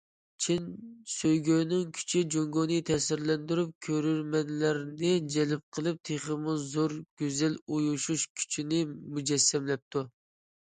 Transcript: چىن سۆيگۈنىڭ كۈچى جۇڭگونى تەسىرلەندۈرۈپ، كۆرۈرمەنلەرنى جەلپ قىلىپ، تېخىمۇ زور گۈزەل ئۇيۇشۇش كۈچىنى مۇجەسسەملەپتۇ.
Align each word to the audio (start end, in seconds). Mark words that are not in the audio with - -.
چىن 0.43 0.69
سۆيگۈنىڭ 1.15 1.83
كۈچى 1.97 2.21
جۇڭگونى 2.35 2.77
تەسىرلەندۈرۈپ، 2.87 3.75
كۆرۈرمەنلەرنى 3.89 5.13
جەلپ 5.35 5.63
قىلىپ، 5.79 6.01
تېخىمۇ 6.11 6.57
زور 6.65 6.97
گۈزەل 7.23 7.61
ئۇيۇشۇش 7.61 8.27
كۈچىنى 8.41 8.83
مۇجەسسەملەپتۇ. 8.97 10.05